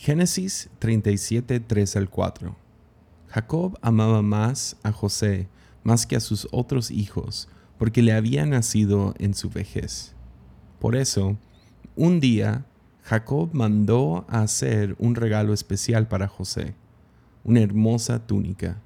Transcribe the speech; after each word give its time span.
Génesis 0.00 0.70
37, 0.78 1.58
3 1.58 1.96
al 1.96 2.08
4. 2.08 2.54
Jacob 3.26 3.76
amaba 3.82 4.22
más 4.22 4.76
a 4.84 4.92
José 4.92 5.48
más 5.82 6.06
que 6.06 6.14
a 6.14 6.20
sus 6.20 6.46
otros 6.52 6.92
hijos, 6.92 7.48
porque 7.78 8.00
le 8.00 8.12
había 8.12 8.46
nacido 8.46 9.12
en 9.18 9.34
su 9.34 9.50
vejez. 9.50 10.14
Por 10.78 10.94
eso, 10.94 11.36
un 11.96 12.20
día, 12.20 12.64
Jacob 13.02 13.50
mandó 13.52 14.24
a 14.28 14.42
hacer 14.42 14.94
un 15.00 15.16
regalo 15.16 15.52
especial 15.52 16.06
para 16.06 16.28
José, 16.28 16.76
una 17.42 17.60
hermosa 17.60 18.24
túnica. 18.24 18.80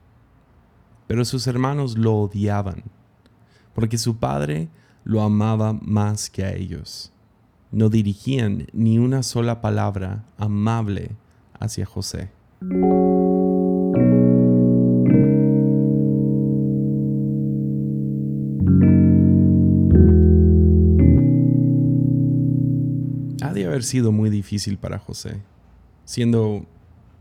Pero 1.09 1.27
sus 1.27 1.47
hermanos 1.47 1.99
lo 1.99 2.15
odiaban, 2.15 2.85
porque 3.75 3.99
su 3.99 4.17
padre 4.17 4.71
lo 5.05 5.21
amaba 5.21 5.75
más 5.75 6.31
que 6.31 6.43
a 6.43 6.55
ellos 6.55 7.13
no 7.73 7.89
dirigían 7.89 8.67
ni 8.75 8.99
una 8.99 9.23
sola 9.23 9.63
palabra 9.63 10.27
amable 10.37 11.17
hacia 11.59 11.87
José. 11.87 12.31
Ha 23.41 23.53
de 23.55 23.65
haber 23.65 23.83
sido 23.83 24.13
muy 24.13 24.29
difícil 24.29 24.77
para 24.77 24.99
José, 24.99 25.41
siendo 26.05 26.67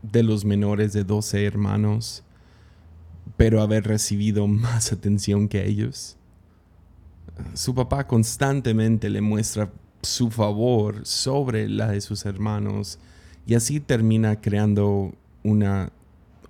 de 0.02 0.22
los 0.22 0.44
menores 0.44 0.92
de 0.92 1.04
doce 1.04 1.46
hermanos, 1.46 2.24
pero 3.38 3.62
haber 3.62 3.84
recibido 3.84 4.46
más 4.46 4.92
atención 4.92 5.48
que 5.48 5.66
ellos. 5.66 6.18
Su 7.54 7.74
papá 7.74 8.06
constantemente 8.06 9.08
le 9.08 9.22
muestra 9.22 9.72
su 10.02 10.30
favor 10.30 11.06
sobre 11.06 11.68
la 11.68 11.88
de 11.88 12.00
sus 12.00 12.26
hermanos 12.26 12.98
y 13.46 13.54
así 13.54 13.80
termina 13.80 14.40
creando 14.40 15.12
una 15.42 15.92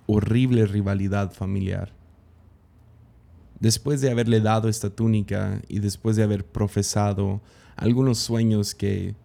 horrible 0.07 0.65
rivalidad 0.65 1.31
familiar. 1.31 1.93
Después 3.59 4.01
de 4.01 4.11
haberle 4.11 4.41
dado 4.41 4.67
esta 4.67 4.89
túnica 4.89 5.61
y 5.69 5.79
después 5.79 6.15
de 6.15 6.23
haber 6.23 6.45
profesado 6.45 7.41
algunos 7.75 8.17
sueños 8.19 8.75
que 8.75 9.15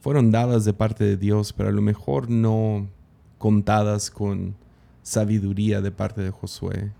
fueron 0.00 0.30
dadas 0.30 0.64
de 0.64 0.74
parte 0.74 1.04
de 1.04 1.16
Dios, 1.16 1.52
pero 1.52 1.70
a 1.70 1.72
lo 1.72 1.82
mejor 1.82 2.28
no 2.28 2.88
contadas 3.38 4.10
con 4.10 4.56
sabiduría 5.02 5.80
de 5.80 5.90
parte 5.90 6.20
de 6.20 6.30
Josué, 6.30 6.92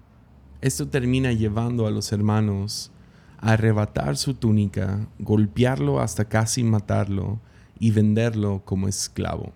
esto 0.61 0.89
termina 0.89 1.33
llevando 1.33 1.87
a 1.87 1.91
los 1.91 2.11
hermanos 2.11 2.91
arrebatar 3.39 4.17
su 4.17 4.35
túnica, 4.35 5.09
golpearlo 5.19 6.01
hasta 6.01 6.27
casi 6.27 6.65
matarlo 6.65 7.41
y 7.79 7.93
venderlo 7.93 8.63
como 8.65 8.89
esclavo. 8.89 9.53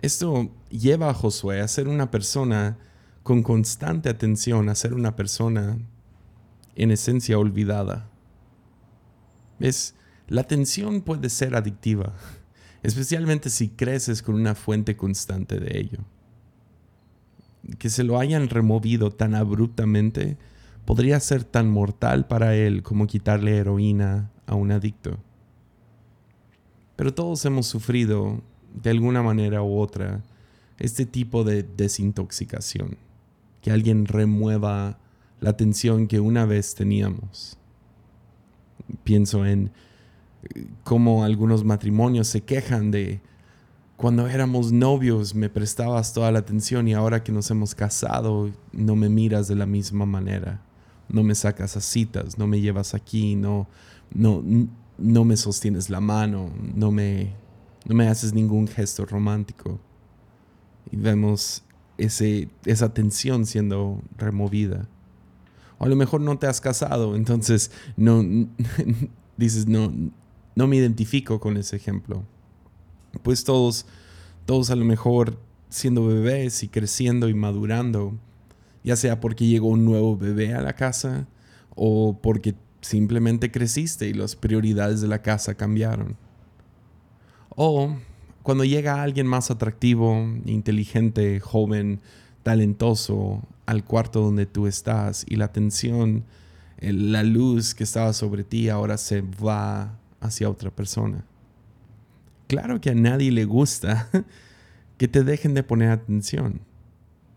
Esto 0.00 0.50
lleva 0.70 1.10
a 1.10 1.14
Josué 1.14 1.60
a 1.60 1.68
ser 1.68 1.88
una 1.88 2.10
persona 2.10 2.78
con 3.22 3.42
constante 3.42 4.08
atención, 4.08 4.68
a 4.68 4.74
ser 4.74 4.94
una 4.94 5.16
persona 5.16 5.78
en 6.76 6.90
esencia 6.90 7.38
olvidada. 7.38 8.08
¿Ves? 9.58 9.94
La 10.28 10.42
atención 10.42 11.00
puede 11.00 11.30
ser 11.30 11.56
adictiva, 11.56 12.12
especialmente 12.82 13.50
si 13.50 13.70
creces 13.70 14.22
con 14.22 14.34
una 14.34 14.54
fuente 14.54 14.96
constante 14.96 15.58
de 15.58 15.78
ello. 15.78 15.98
Que 17.78 17.90
se 17.90 18.04
lo 18.04 18.18
hayan 18.18 18.48
removido 18.48 19.10
tan 19.10 19.34
abruptamente 19.34 20.38
podría 20.88 21.20
ser 21.20 21.44
tan 21.44 21.70
mortal 21.70 22.26
para 22.26 22.54
él 22.56 22.82
como 22.82 23.06
quitarle 23.06 23.58
heroína 23.58 24.30
a 24.46 24.54
un 24.54 24.72
adicto. 24.72 25.18
Pero 26.96 27.12
todos 27.12 27.44
hemos 27.44 27.66
sufrido, 27.66 28.40
de 28.72 28.88
alguna 28.88 29.22
manera 29.22 29.62
u 29.62 29.78
otra, 29.80 30.22
este 30.78 31.04
tipo 31.04 31.44
de 31.44 31.62
desintoxicación, 31.62 32.96
que 33.60 33.70
alguien 33.70 34.06
remueva 34.06 34.96
la 35.40 35.58
tensión 35.58 36.06
que 36.06 36.20
una 36.20 36.46
vez 36.46 36.74
teníamos. 36.74 37.58
Pienso 39.04 39.44
en 39.44 39.70
eh, 40.42 40.68
cómo 40.84 41.22
algunos 41.22 41.64
matrimonios 41.64 42.28
se 42.28 42.44
quejan 42.44 42.90
de 42.90 43.20
cuando 43.98 44.26
éramos 44.26 44.72
novios 44.72 45.34
me 45.34 45.50
prestabas 45.50 46.14
toda 46.14 46.32
la 46.32 46.38
atención 46.38 46.88
y 46.88 46.94
ahora 46.94 47.22
que 47.22 47.30
nos 47.30 47.50
hemos 47.50 47.74
casado 47.74 48.50
no 48.72 48.96
me 48.96 49.10
miras 49.10 49.48
de 49.48 49.54
la 49.54 49.66
misma 49.66 50.06
manera 50.06 50.62
no 51.08 51.22
me 51.22 51.34
sacas 51.34 51.76
a 51.76 51.80
citas, 51.80 52.38
no 52.38 52.46
me 52.46 52.60
llevas 52.60 52.94
aquí, 52.94 53.34
no, 53.34 53.66
no, 54.14 54.42
no 54.98 55.24
me 55.24 55.36
sostienes 55.36 55.90
la 55.90 56.00
mano, 56.00 56.50
no 56.74 56.90
me, 56.90 57.32
no 57.86 57.94
me 57.94 58.08
haces 58.08 58.34
ningún 58.34 58.68
gesto 58.68 59.06
romántico. 59.06 59.78
Y 60.90 60.96
vemos 60.96 61.62
ese, 61.96 62.48
esa 62.64 62.92
tensión 62.92 63.46
siendo 63.46 64.02
removida. 64.16 64.88
O 65.78 65.84
a 65.84 65.88
lo 65.88 65.96
mejor 65.96 66.20
no 66.20 66.38
te 66.38 66.46
has 66.46 66.60
casado, 66.60 67.16
entonces 67.16 67.70
no 67.96 68.24
dices, 69.36 69.66
no, 69.66 69.92
no 70.54 70.66
me 70.66 70.76
identifico 70.76 71.40
con 71.40 71.56
ese 71.56 71.76
ejemplo. 71.76 72.24
Pues 73.22 73.44
todos, 73.44 73.86
todos 74.44 74.70
a 74.70 74.76
lo 74.76 74.84
mejor 74.84 75.38
siendo 75.68 76.06
bebés 76.06 76.62
y 76.62 76.68
creciendo 76.68 77.28
y 77.28 77.34
madurando, 77.34 78.14
ya 78.84 78.96
sea 78.96 79.20
porque 79.20 79.46
llegó 79.46 79.68
un 79.68 79.84
nuevo 79.84 80.16
bebé 80.16 80.54
a 80.54 80.62
la 80.62 80.74
casa 80.74 81.26
o 81.74 82.18
porque 82.20 82.54
simplemente 82.80 83.50
creciste 83.50 84.08
y 84.08 84.14
las 84.14 84.36
prioridades 84.36 85.00
de 85.00 85.08
la 85.08 85.22
casa 85.22 85.54
cambiaron. 85.54 86.16
O 87.50 87.96
cuando 88.42 88.64
llega 88.64 89.02
alguien 89.02 89.26
más 89.26 89.50
atractivo, 89.50 90.26
inteligente, 90.44 91.40
joven, 91.40 92.00
talentoso 92.42 93.42
al 93.66 93.84
cuarto 93.84 94.20
donde 94.20 94.46
tú 94.46 94.66
estás 94.66 95.24
y 95.28 95.36
la 95.36 95.46
atención, 95.46 96.24
la 96.80 97.22
luz 97.22 97.74
que 97.74 97.84
estaba 97.84 98.12
sobre 98.12 98.44
ti 98.44 98.68
ahora 98.68 98.96
se 98.96 99.20
va 99.20 99.98
hacia 100.20 100.48
otra 100.48 100.70
persona. 100.70 101.24
Claro 102.46 102.80
que 102.80 102.90
a 102.90 102.94
nadie 102.94 103.30
le 103.30 103.44
gusta 103.44 104.08
que 104.96 105.08
te 105.08 105.24
dejen 105.24 105.54
de 105.54 105.62
poner 105.62 105.90
atención 105.90 106.60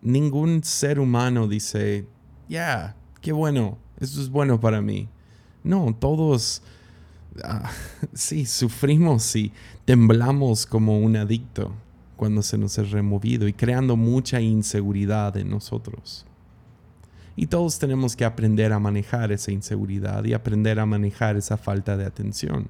ningún 0.02 0.64
ser 0.64 1.00
humano 1.00 1.48
dice, 1.48 2.08
ya, 2.50 2.96
qué 3.22 3.32
bueno, 3.32 3.78
esto 4.00 4.22
es 4.22 4.30
bueno 4.30 4.60
para 4.60 4.82
mí. 4.82 5.08
No, 5.64 5.96
todos, 5.98 6.64
ah, 7.44 7.72
sí, 8.14 8.46
sufrimos 8.46 9.36
y 9.36 9.52
temblamos 9.86 10.66
como 10.66 11.00
un 11.00 11.16
adicto 11.16 11.74
cuando 12.16 12.42
se 12.42 12.58
nos 12.58 12.78
es 12.78 12.92
removido 12.92 13.48
y 13.48 13.54
creando 13.54 13.96
mucha 13.96 14.42
inseguridad 14.42 15.38
en 15.38 15.50
nosotros. 15.50 16.26
Y 17.36 17.48
todos 17.48 17.80
tenemos 17.80 18.16
que 18.16 18.26
aprender 18.26 18.74
a 18.74 18.80
manejar 18.80 19.32
esa 19.32 19.52
inseguridad 19.52 20.24
y 20.26 20.34
aprender 20.34 20.80
a 20.80 20.86
manejar 20.86 21.38
esa 21.38 21.58
falta 21.58 21.98
de 21.98 22.06
atención. 22.06 22.68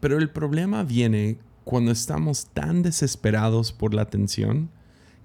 Pero 0.00 0.18
el 0.18 0.30
problema 0.30 0.82
viene 0.82 1.38
cuando 1.64 1.92
estamos 1.92 2.46
tan 2.46 2.82
desesperados 2.82 3.72
por 3.72 3.94
la 3.94 4.02
atención 4.02 4.70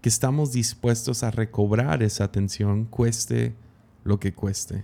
que 0.05 0.09
estamos 0.09 0.51
dispuestos 0.51 1.23
a 1.23 1.31
recobrar 1.31 2.03
esa 2.03 2.25
atención, 2.25 2.85
cueste 2.85 3.55
lo 4.03 4.19
que 4.19 4.35
cueste. 4.35 4.83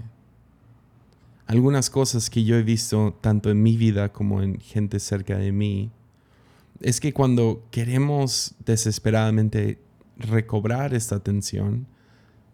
Algunas 1.45 1.91
cosas 1.91 2.31
que 2.31 2.43
yo 2.43 2.55
he 2.55 2.63
visto 2.63 3.15
tanto 3.21 3.51
en 3.51 3.61
mi 3.61 3.77
vida 3.77 4.11
como 4.11 4.41
en 4.41 4.59
gente 4.59 4.99
cerca 4.99 5.37
de 5.37 5.51
mí, 5.51 5.91
es 6.79 6.99
que 6.99 7.13
cuando 7.13 7.63
queremos 7.69 8.55
desesperadamente 8.65 9.79
recobrar 10.17 10.95
esta 10.95 11.17
atención, 11.17 11.85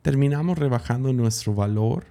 terminamos 0.02 0.58
rebajando 0.58 1.14
nuestro 1.14 1.54
valor, 1.54 2.04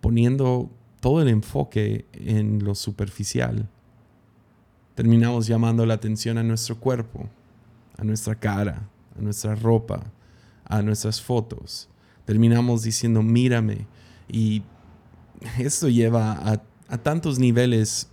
poniendo 0.00 0.70
todo 1.00 1.20
el 1.20 1.28
enfoque 1.28 2.06
en 2.14 2.64
lo 2.64 2.74
superficial. 2.74 3.68
Terminamos 4.94 5.46
llamando 5.46 5.84
la 5.84 5.92
atención 5.92 6.38
a 6.38 6.42
nuestro 6.42 6.80
cuerpo, 6.80 7.28
a 7.98 8.04
nuestra 8.04 8.36
cara, 8.36 8.88
a 9.18 9.22
nuestra 9.22 9.54
ropa, 9.54 10.12
a 10.64 10.82
nuestras 10.82 11.20
fotos. 11.20 11.88
Terminamos 12.24 12.82
diciendo, 12.82 13.22
mírame. 13.22 13.86
Y 14.28 14.62
esto 15.58 15.88
lleva 15.88 16.60
a, 16.88 16.98
tantos 16.98 17.38
niveles 17.38 18.08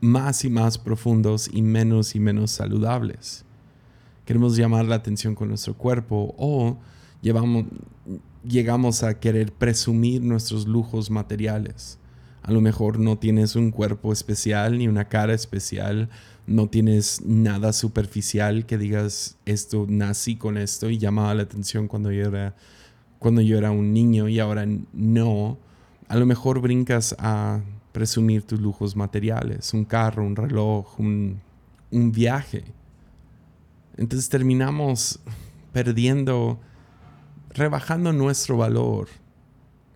más 0.00 0.44
y 0.44 0.50
más 0.50 0.78
profundos 0.78 1.48
y 1.52 1.62
menos 1.62 2.14
y 2.14 2.20
menos 2.20 2.50
saludables. 2.50 3.44
Queremos 4.24 4.56
llamar 4.56 4.84
la 4.86 4.96
atención 4.96 5.34
con 5.34 5.48
nuestro 5.48 5.74
cuerpo 5.74 6.34
o 6.36 6.76
llevamos, 7.22 7.66
llegamos 8.44 9.02
a 9.02 9.18
querer 9.18 9.52
presumir 9.52 10.22
nuestros 10.22 10.66
lujos 10.66 11.10
materiales. 11.10 11.98
A 12.46 12.52
lo 12.52 12.60
mejor 12.60 13.00
no 13.00 13.18
tienes 13.18 13.56
un 13.56 13.72
cuerpo 13.72 14.12
especial 14.12 14.78
ni 14.78 14.86
una 14.86 15.08
cara 15.08 15.34
especial, 15.34 16.08
no 16.46 16.68
tienes 16.68 17.20
nada 17.22 17.72
superficial 17.72 18.66
que 18.66 18.78
digas 18.78 19.36
esto 19.46 19.84
nací 19.88 20.36
con 20.36 20.56
esto 20.56 20.88
y 20.88 20.98
llamaba 20.98 21.34
la 21.34 21.42
atención 21.42 21.88
cuando 21.88 22.12
yo 22.12 22.28
era 22.28 22.54
cuando 23.18 23.40
yo 23.40 23.58
era 23.58 23.72
un 23.72 23.92
niño 23.92 24.28
y 24.28 24.38
ahora 24.38 24.64
no. 24.92 25.58
A 26.06 26.16
lo 26.16 26.24
mejor 26.24 26.60
brincas 26.60 27.16
a 27.18 27.62
presumir 27.90 28.44
tus 28.44 28.60
lujos 28.60 28.94
materiales, 28.94 29.74
un 29.74 29.84
carro, 29.84 30.24
un 30.24 30.36
reloj, 30.36 31.00
un, 31.00 31.40
un 31.90 32.12
viaje. 32.12 32.62
Entonces 33.96 34.28
terminamos 34.28 35.18
perdiendo, 35.72 36.60
rebajando 37.50 38.12
nuestro 38.12 38.56
valor 38.56 39.08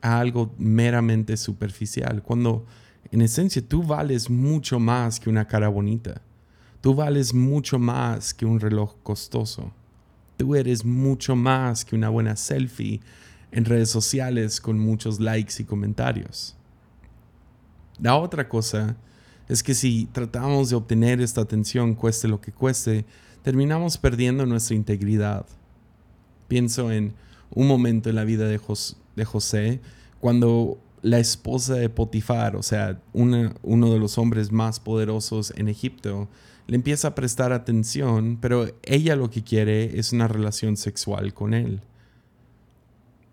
a 0.02 0.18
algo 0.18 0.54
meramente 0.58 1.36
superficial, 1.36 2.22
cuando 2.22 2.66
en 3.12 3.22
esencia 3.22 3.60
tú 3.66 3.82
vales 3.82 4.30
mucho 4.30 4.78
más 4.78 5.18
que 5.18 5.30
una 5.30 5.46
cara 5.46 5.68
bonita. 5.68 6.22
Tú 6.80 6.94
vales 6.94 7.34
mucho 7.34 7.78
más 7.78 8.32
que 8.32 8.46
un 8.46 8.60
reloj 8.60 8.94
costoso. 9.02 9.72
Tú 10.36 10.54
eres 10.54 10.84
mucho 10.84 11.36
más 11.36 11.84
que 11.84 11.94
una 11.94 12.08
buena 12.08 12.36
selfie 12.36 13.00
en 13.52 13.64
redes 13.64 13.90
sociales 13.90 14.60
con 14.60 14.78
muchos 14.78 15.20
likes 15.20 15.54
y 15.58 15.64
comentarios. 15.64 16.56
La 17.98 18.16
otra 18.16 18.48
cosa 18.48 18.96
es 19.48 19.62
que 19.62 19.74
si 19.74 20.06
tratamos 20.12 20.70
de 20.70 20.76
obtener 20.76 21.20
esta 21.20 21.40
atención, 21.40 21.94
cueste 21.94 22.28
lo 22.28 22.40
que 22.40 22.52
cueste, 22.52 23.04
terminamos 23.42 23.98
perdiendo 23.98 24.46
nuestra 24.46 24.76
integridad. 24.76 25.44
Pienso 26.48 26.90
en 26.90 27.12
un 27.50 27.66
momento 27.66 28.08
en 28.08 28.16
la 28.16 28.24
vida 28.24 28.46
de, 28.46 28.60
José, 29.24 29.80
cuando 30.20 30.78
la 31.02 31.18
esposa 31.18 31.74
de 31.74 31.88
Potifar, 31.88 32.56
o 32.56 32.62
sea, 32.62 33.00
uno 33.12 33.92
de 33.92 33.98
los 33.98 34.18
hombres 34.18 34.52
más 34.52 34.80
poderosos 34.80 35.52
en 35.56 35.68
Egipto, 35.68 36.28
le 36.66 36.76
empieza 36.76 37.08
a 37.08 37.14
prestar 37.14 37.52
atención, 37.52 38.38
pero 38.40 38.66
ella 38.82 39.16
lo 39.16 39.30
que 39.30 39.42
quiere 39.42 39.98
es 39.98 40.12
una 40.12 40.28
relación 40.28 40.76
sexual 40.76 41.34
con 41.34 41.54
él. 41.54 41.80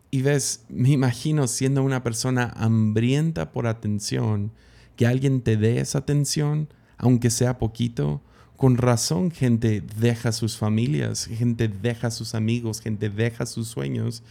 Y 0.10 0.22
ves, 0.22 0.66
me 0.70 0.90
imagino 0.90 1.48
siendo 1.48 1.84
una 1.84 2.04
persona 2.04 2.54
hambrienta 2.56 3.52
por 3.52 3.68
atención, 3.68 4.52
que 4.96 5.06
alguien 5.06 5.42
te 5.42 5.58
dé 5.58 5.80
esa 5.80 6.00
atención, 6.00 6.70
aunque 6.98 7.30
sea 7.30 7.60
poquito, 7.60 8.22
con 8.56 8.78
razón 8.78 9.30
gente 9.30 9.84
deja 10.00 10.32
sus 10.32 10.58
familias, 10.58 11.26
gente 11.26 11.68
deja 11.68 12.10
sus 12.10 12.34
amigos, 12.34 12.82
gente 12.82 13.10
deja 13.10 13.46
sus 13.46 13.68
sueños 13.68 14.24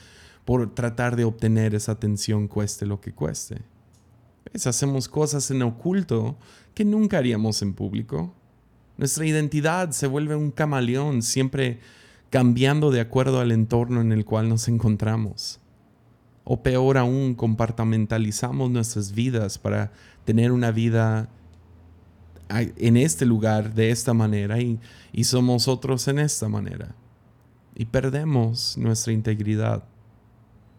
por 0.47 0.75
tratar 0.75 1.17
de 1.17 1.25
obtener 1.25 1.75
esa 1.75 1.93
atención 1.93 2.47
cueste 2.47 2.87
lo 2.87 3.01
que 3.01 3.13
cueste. 3.13 3.63
¿Ves? 4.51 4.67
Hacemos 4.69 5.09
cosas 5.09 5.51
en 5.51 5.61
oculto 5.63 6.39
que 6.73 6.85
nunca 6.85 7.19
haríamos 7.19 7.61
en 7.63 7.75
público. 7.75 8.33
Nuestra 8.97 9.27
identidad 9.27 9.91
se 9.91 10.07
vuelve 10.07 10.37
un 10.37 10.53
camaleón, 10.53 11.23
siempre 11.23 11.81
cambiando 12.31 12.93
de 12.93 13.01
acuerdo 13.01 13.41
al 13.41 13.51
entorno 13.51 14.01
en 14.01 14.13
el 14.13 14.25
cual 14.25 14.49
nos 14.49 14.69
encontramos. 14.69 15.59
O 16.45 16.63
peor 16.63 16.97
aún, 16.97 17.35
compartamentalizamos 17.35 18.71
nuestras 18.71 19.13
vidas 19.13 19.59
para 19.59 19.91
tener 20.25 20.53
una 20.53 20.71
vida 20.71 21.29
en 22.49 22.97
este 22.97 23.27
lugar 23.27 23.75
de 23.75 23.91
esta 23.91 24.15
manera 24.15 24.61
y, 24.61 24.79
y 25.13 25.25
somos 25.25 25.67
otros 25.67 26.07
en 26.07 26.21
esta 26.21 26.49
manera. 26.49 26.95
Y 27.75 27.87
perdemos 27.87 28.79
nuestra 28.79 29.13
integridad. 29.13 29.83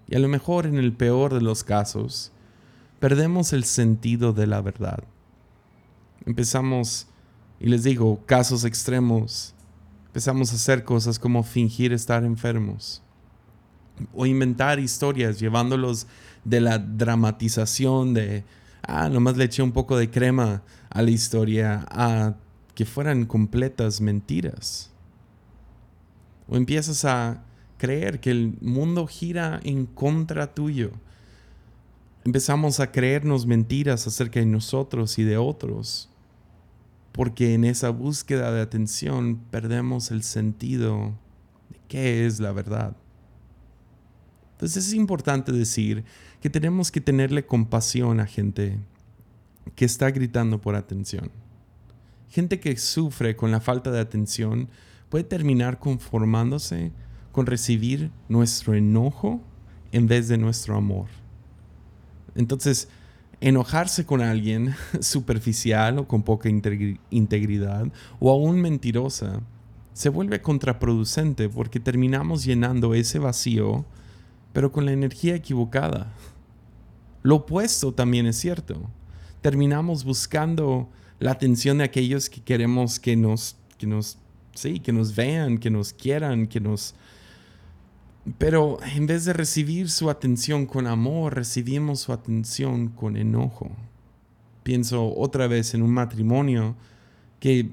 Y 0.08 0.16
a 0.16 0.20
lo 0.20 0.28
mejor 0.28 0.66
en 0.66 0.78
el 0.78 0.94
peor 0.94 1.34
de 1.34 1.42
los 1.42 1.64
casos, 1.64 2.32
perdemos 3.00 3.54
el 3.54 3.64
sentido 3.64 4.34
de 4.34 4.48
la 4.48 4.62
verdad. 4.62 5.04
Empezamos, 6.26 7.08
y 7.60 7.68
les 7.68 7.84
digo, 7.84 8.22
casos 8.26 8.64
extremos, 8.64 9.54
empezamos 10.08 10.52
a 10.52 10.56
hacer 10.56 10.84
cosas 10.84 11.20
como 11.20 11.44
fingir 11.44 11.94
estar 11.94 12.24
enfermos 12.24 13.02
o 14.14 14.26
inventar 14.26 14.80
historias 14.80 15.40
llevándolos 15.40 16.08
de 16.44 16.62
la 16.62 16.78
dramatización 16.80 18.14
de, 18.14 18.44
ah, 18.84 19.10
nomás 19.10 19.38
le 19.38 19.46
eché 19.46 19.62
un 19.62 19.72
poco 19.72 19.98
de 19.98 20.10
crema 20.10 20.64
a 20.90 21.02
la 21.02 21.12
historia, 21.12 21.86
a 21.90 22.36
que 22.76 22.86
fueran 22.86 23.26
completas 23.26 24.02
mentiras. 24.02 24.92
O 26.48 26.56
empiezas 26.56 27.04
a 27.06 27.44
creer 27.78 28.20
que 28.20 28.32
el 28.32 28.58
mundo 28.62 29.08
gira 29.08 29.60
en 29.64 29.86
contra 29.86 30.54
tuyo. 30.54 30.92
Empezamos 32.26 32.80
a 32.80 32.92
creernos 32.92 33.46
mentiras 33.46 34.06
acerca 34.08 34.40
de 34.40 34.46
nosotros 34.46 35.18
y 35.18 35.24
de 35.24 35.38
otros, 35.38 36.10
porque 37.12 37.54
en 37.54 37.64
esa 37.64 37.90
búsqueda 37.90 38.52
de 38.52 38.62
atención 38.62 39.40
perdemos 39.50 40.12
el 40.12 40.24
sentido 40.24 41.18
de 41.70 41.80
qué 41.88 42.26
es 42.26 42.40
la 42.40 42.52
verdad. 42.52 42.98
Entonces 44.54 44.88
es 44.88 44.94
importante 44.94 45.52
decir 45.52 46.04
que 46.42 46.50
tenemos 46.50 46.92
que 46.92 47.00
tenerle 47.00 47.46
compasión 47.46 48.20
a 48.20 48.26
gente 48.26 48.80
que 49.76 49.86
está 49.86 50.10
gritando 50.10 50.60
por 50.60 50.76
atención. 50.76 51.32
Gente 52.30 52.60
que 52.60 52.76
sufre 52.78 53.36
con 53.36 53.52
la 53.52 53.62
falta 53.62 53.92
de 53.92 54.00
atención 54.00 54.70
puede 55.10 55.24
terminar 55.24 55.80
conformándose 55.80 56.92
con 57.38 57.46
recibir 57.46 58.10
nuestro 58.30 58.74
enojo 58.74 59.40
en 59.92 60.08
vez 60.08 60.28
de 60.28 60.40
nuestro 60.40 60.76
amor. 60.76 61.06
Entonces, 62.34 62.88
enojarse 63.42 64.08
con 64.08 64.22
alguien 64.24 64.74
superficial 65.02 66.00
o 66.00 66.08
con 66.08 66.24
poca 66.24 66.50
integridad 66.50 67.92
o 68.20 68.32
aún 68.32 68.60
mentirosa 68.60 69.42
se 69.94 70.10
vuelve 70.10 70.42
contraproducente 70.42 71.48
porque 71.48 71.80
terminamos 71.80 72.44
llenando 72.44 72.96
ese 72.96 73.20
vacío 73.20 73.86
pero 74.52 74.72
con 74.72 74.88
la 74.88 74.94
energía 74.94 75.36
equivocada. 75.36 76.12
Lo 77.22 77.36
opuesto 77.36 77.94
también 77.94 78.26
es 78.26 78.38
cierto. 78.38 78.90
Terminamos 79.42 80.04
buscando 80.04 80.90
la 81.20 81.34
atención 81.34 81.78
de 81.78 81.84
aquellos 81.84 82.32
que 82.32 82.42
queremos 82.42 83.00
que 83.00 83.16
nos, 83.16 83.58
que 83.78 83.86
nos, 83.86 84.18
sí, 84.56 84.80
que 84.80 84.92
nos 84.92 85.16
vean, 85.16 85.60
que 85.60 85.70
nos 85.70 85.94
quieran, 85.94 86.48
que 86.48 86.60
nos... 86.60 86.96
Pero 88.38 88.78
en 88.84 89.08
vez 89.08 89.26
de 89.26 89.34
recibir 89.34 89.90
su 89.90 90.10
atención 90.10 90.66
con 90.66 90.88
amor, 90.88 91.36
recibimos 91.36 92.02
su 92.02 92.12
atención 92.12 92.90
con 92.90 93.16
enojo. 93.16 93.72
Pienso 94.64 95.14
otra 95.16 95.48
vez 95.48 95.74
en 95.74 95.82
un 95.82 95.92
matrimonio 95.92 96.76
que 97.40 97.70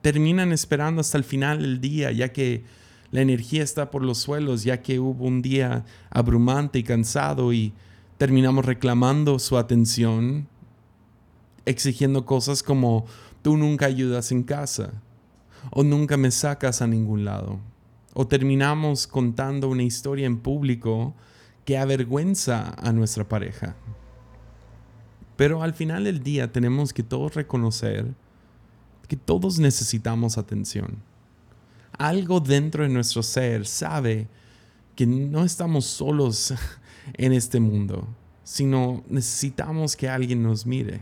terminan 0.00 0.52
esperando 0.52 1.00
hasta 1.00 1.18
el 1.18 1.24
final 1.24 1.62
del 1.62 1.80
día, 1.80 2.10
ya 2.10 2.32
que 2.32 2.64
la 3.12 3.20
energía 3.20 3.62
está 3.62 3.92
por 3.92 4.02
los 4.02 4.18
suelos 4.18 4.64
ya 4.64 4.82
que 4.82 4.98
hubo 4.98 5.24
un 5.24 5.40
día 5.40 5.84
abrumante 6.10 6.80
y 6.80 6.82
cansado 6.82 7.52
y 7.52 7.72
terminamos 8.18 8.64
reclamando 8.64 9.38
su 9.38 9.56
atención, 9.56 10.48
exigiendo 11.64 12.26
cosas 12.26 12.62
como 12.64 13.06
tú 13.42 13.56
nunca 13.56 13.86
ayudas 13.86 14.32
en 14.32 14.42
casa 14.42 14.92
o 15.70 15.84
nunca 15.84 16.16
me 16.16 16.32
sacas 16.32 16.82
a 16.82 16.88
ningún 16.88 17.24
lado. 17.24 17.60
O 18.14 18.26
terminamos 18.26 19.06
contando 19.06 19.68
una 19.68 19.82
historia 19.82 20.26
en 20.26 20.38
público 20.38 21.14
que 21.64 21.76
avergüenza 21.76 22.74
a 22.78 22.92
nuestra 22.92 23.28
pareja. 23.28 23.76
Pero 25.36 25.62
al 25.62 25.74
final 25.74 26.04
del 26.04 26.22
día 26.22 26.52
tenemos 26.52 26.92
que 26.92 27.02
todos 27.02 27.34
reconocer 27.34 28.14
que 29.08 29.16
todos 29.16 29.58
necesitamos 29.58 30.38
atención 30.38 31.02
algo 31.98 32.40
dentro 32.40 32.82
de 32.82 32.88
nuestro 32.88 33.22
ser 33.22 33.66
sabe 33.66 34.28
que 34.96 35.06
no 35.06 35.44
estamos 35.44 35.84
solos 35.86 36.54
en 37.14 37.32
este 37.32 37.60
mundo, 37.60 38.06
sino 38.42 39.02
necesitamos 39.08 39.96
que 39.96 40.08
alguien 40.08 40.42
nos 40.42 40.66
mire. 40.66 41.00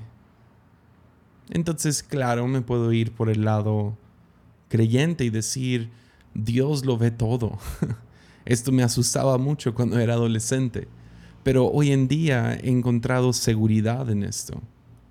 Entonces, 1.51 2.03
claro, 2.03 2.47
me 2.47 2.63
puedo 2.63 2.93
ir 2.93 3.13
por 3.13 3.29
el 3.29 3.45
lado 3.45 3.97
creyente 4.69 5.25
y 5.25 5.31
decir, 5.31 5.91
Dios 6.35 6.85
lo 6.85 6.97
ve 6.99 7.11
todo. 7.11 7.59
Esto 8.45 8.73
me 8.73 8.83
asustaba 8.83 9.39
mucho 9.39 9.75
cuando 9.75 9.99
era 9.99 10.15
adolescente, 10.15 10.89
pero 11.43 11.69
hoy 11.69 11.93
en 11.93 12.09
día 12.09 12.55
he 12.55 12.71
encontrado 12.71 13.33
seguridad 13.33 14.11
en 14.11 14.25
esto. 14.25 14.61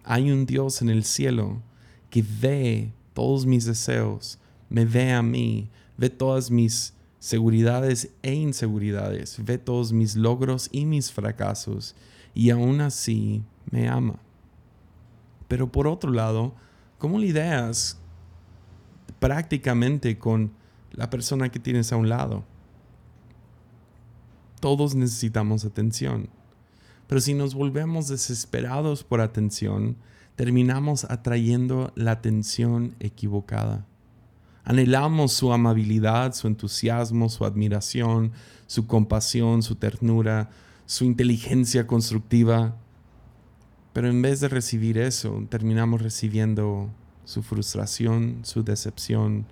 Hay 0.04 0.32
un 0.32 0.46
Dios 0.46 0.82
en 0.82 0.90
el 0.90 1.04
cielo 1.04 1.62
que 2.10 2.24
ve 2.24 2.92
todos 3.14 3.46
mis 3.46 3.66
deseos, 3.66 4.38
me 4.70 4.86
ve 4.86 5.14
a 5.14 5.22
mí, 5.22 5.70
ve 5.98 6.10
todas 6.10 6.52
mis 6.52 6.94
seguridades 7.20 8.10
e 8.22 8.34
inseguridades, 8.34 9.38
ve 9.44 9.58
todos 9.58 9.94
mis 9.94 10.16
logros 10.16 10.70
y 10.72 10.86
mis 10.86 11.12
fracasos, 11.12 11.96
y 12.34 12.50
aún 12.50 12.82
así 12.82 13.44
me 13.70 13.88
ama. 13.88 14.20
Pero 15.48 15.72
por 15.72 15.88
otro 15.88 16.12
lado, 16.12 16.54
¿cómo 16.98 17.20
lidias 17.20 17.98
prácticamente 19.20 20.18
con 20.18 20.52
la 20.92 21.10
persona 21.10 21.50
que 21.50 21.60
tienes 21.60 21.92
a 21.92 21.98
un 21.98 22.10
lado? 22.10 22.44
Todos 24.60 24.96
necesitamos 24.96 25.66
atención. 25.66 26.30
Pero 27.08 27.20
si 27.20 27.34
nos 27.34 27.56
volvemos 27.56 28.08
desesperados 28.08 29.04
por 29.04 29.20
atención, 29.20 29.98
terminamos 30.36 31.06
atrayendo 31.06 31.92
la 31.96 32.12
atención 32.12 32.96
equivocada. 33.00 33.86
Anhelamos 34.64 35.34
su 35.34 35.52
amabilidad, 35.52 36.34
su 36.34 36.48
entusiasmo, 36.48 37.30
su 37.30 37.46
admiración, 37.46 38.32
su 38.68 38.88
compasión, 38.88 39.64
su 39.64 39.76
ternura, 39.76 40.50
su 40.86 41.04
inteligencia 41.04 41.88
constructiva. 41.88 42.76
Pero 43.94 44.08
en 44.08 44.22
vez 44.22 44.40
de 44.40 44.48
recibir 44.48 44.98
eso, 44.98 45.46
terminamos 45.50 46.02
recibiendo 46.02 46.90
su 47.26 47.44
frustración, 47.44 48.40
su 48.44 48.64
decepción, 48.64 49.46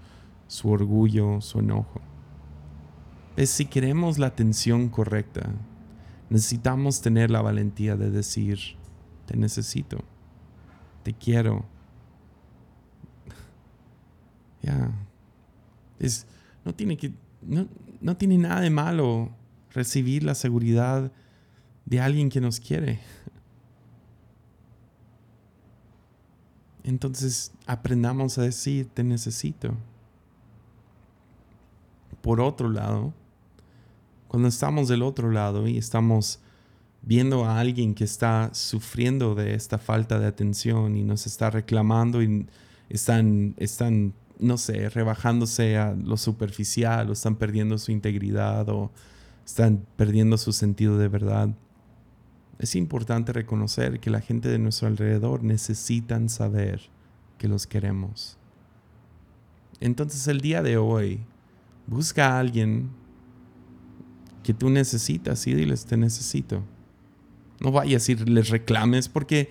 su 0.50 0.70
orgullo, 0.70 1.40
su 1.42 1.60
enojo. 1.60 2.02
Es 3.38 3.52
si 3.52 3.66
queremos 3.66 4.18
la 4.18 4.28
atención 4.28 4.90
correcta, 4.90 5.50
necesitamos 6.30 7.02
tener 7.02 7.32
la 7.32 7.42
valentía 7.42 7.96
de 7.96 8.10
decir, 8.10 8.60
te 9.26 9.38
necesito, 9.38 10.04
te 11.04 11.14
quiero. 11.14 11.66
Ya. 14.62 14.92
Es, 16.00 16.28
no 16.66 16.76
tiene 16.76 16.98
que, 16.98 17.14
no, 17.42 17.66
no 18.02 18.18
tiene 18.18 18.38
nada 18.38 18.60
de 18.60 18.70
malo 18.70 19.30
recibir 19.72 20.24
la 20.24 20.36
seguridad 20.36 21.14
de 21.86 22.02
alguien 22.02 22.28
que 22.28 22.42
nos 22.42 22.60
quiere. 22.60 23.00
Entonces 26.84 27.54
aprendamos 27.66 28.38
a 28.38 28.42
decir, 28.42 28.90
te 28.94 29.06
necesito. 29.06 29.78
Por 32.30 32.42
otro 32.42 32.70
lado, 32.70 33.12
cuando 34.28 34.50
estamos 34.50 34.88
del 34.88 35.02
otro 35.02 35.32
lado 35.32 35.68
y 35.68 35.80
estamos 35.80 36.40
viendo 37.02 37.44
a 37.44 37.60
alguien 37.60 37.96
que 37.96 38.04
está 38.04 38.52
sufriendo 38.54 39.34
de 39.34 39.56
esta 39.56 39.80
falta 39.80 40.20
de 40.20 40.28
atención 40.28 40.96
y 40.96 41.04
nos 41.04 41.26
está 41.26 41.50
reclamando 41.50 42.22
y 42.22 42.46
están, 42.88 43.56
están 43.58 44.14
no 44.38 44.60
sé, 44.60 44.90
rebajándose 44.90 45.80
a 45.80 45.96
lo 45.96 46.18
superficial 46.18 47.10
o 47.10 47.14
están 47.14 47.36
perdiendo 47.36 47.80
su 47.80 47.92
integridad 47.92 48.70
o 48.70 48.92
están 49.44 49.84
perdiendo 49.96 50.38
su 50.38 50.54
sentido 50.54 51.00
de 51.00 51.08
verdad. 51.08 51.50
Es 52.60 52.76
importante 52.76 53.34
reconocer 53.34 54.00
que 54.00 54.12
la 54.12 54.22
gente 54.22 54.50
de 54.50 54.60
nuestro 54.60 54.88
alrededor 54.88 55.44
necesitan 55.44 56.30
saber 56.30 56.92
que 57.40 57.48
los 57.48 57.66
queremos. 57.66 58.38
Entonces 59.80 60.28
el 60.28 60.42
día 60.42 60.62
de 60.62 60.78
hoy, 60.78 61.22
busca 61.90 62.36
a 62.36 62.40
alguien 62.40 62.90
que 64.44 64.54
tú 64.54 64.70
necesitas 64.70 65.46
y 65.48 65.54
diles 65.54 65.86
te 65.86 65.98
necesito. 65.98 66.64
No 67.60 67.72
vayas 67.72 68.08
y 68.10 68.16
les 68.16 68.50
reclames 68.50 69.10
porque 69.10 69.50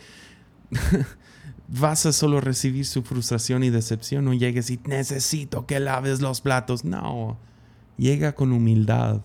vas 1.69 2.07
a 2.07 2.13
solo 2.13 2.41
recibir 2.41 2.87
su 2.87 3.03
frustración 3.03 3.65
y 3.65 3.71
decepción. 3.71 4.25
No 4.25 4.33
llegues 4.33 4.71
y 4.71 4.81
necesito 4.85 5.67
que 5.67 5.81
laves 5.81 6.21
los 6.21 6.41
platos. 6.41 6.85
No, 6.85 7.39
llega 7.97 8.35
con 8.35 8.53
humildad. 8.53 9.21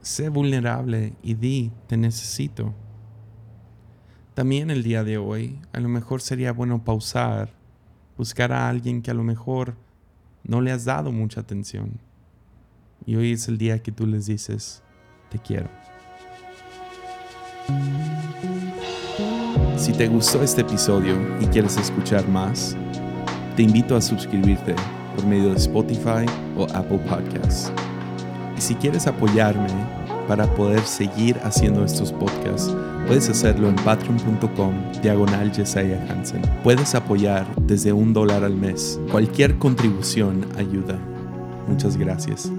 Sé 0.00 0.30
vulnerable 0.30 1.14
y 1.22 1.34
di, 1.34 1.70
te 1.86 1.96
necesito. 1.96 2.74
También 4.34 4.70
el 4.70 4.82
día 4.82 5.04
de 5.04 5.18
hoy, 5.18 5.60
a 5.72 5.80
lo 5.80 5.88
mejor 5.88 6.22
sería 6.22 6.52
bueno 6.52 6.82
pausar, 6.82 7.54
buscar 8.16 8.52
a 8.52 8.68
alguien 8.68 9.02
que 9.02 9.10
a 9.10 9.14
lo 9.14 9.22
mejor 9.22 9.76
no 10.44 10.60
le 10.60 10.72
has 10.72 10.84
dado 10.84 11.12
mucha 11.12 11.40
atención. 11.40 11.98
Y 13.06 13.16
hoy 13.16 13.32
es 13.32 13.48
el 13.48 13.58
día 13.58 13.82
que 13.82 13.92
tú 13.92 14.06
les 14.06 14.26
dices, 14.26 14.82
te 15.30 15.38
quiero. 15.38 15.68
Si 19.76 19.92
te 19.92 20.06
gustó 20.06 20.42
este 20.42 20.60
episodio 20.60 21.16
y 21.40 21.46
quieres 21.46 21.76
escuchar 21.76 22.28
más, 22.28 22.76
te 23.56 23.62
invito 23.62 23.96
a 23.96 24.00
suscribirte 24.00 24.74
por 25.16 25.26
medio 25.26 25.50
de 25.50 25.56
Spotify 25.56 26.24
o 26.56 26.64
Apple 26.74 26.98
Podcasts. 27.08 27.72
Y 28.56 28.60
si 28.60 28.74
quieres 28.76 29.06
apoyarme 29.06 29.68
para 30.28 30.46
poder 30.54 30.82
seguir 30.82 31.36
haciendo 31.42 31.84
estos 31.84 32.12
podcasts, 32.12 32.74
puedes 33.06 33.28
hacerlo 33.28 33.68
en 33.68 33.76
patreon.com 33.76 34.74
diagonal 35.02 35.52
Hansen. 36.08 36.42
Puedes 36.62 36.94
apoyar 36.94 37.46
desde 37.62 37.92
un 37.92 38.12
dólar 38.12 38.44
al 38.44 38.54
mes. 38.54 39.00
Cualquier 39.10 39.58
contribución 39.58 40.46
ayuda. 40.56 40.98
Muchas 41.68 41.96
gracias. 41.96 42.50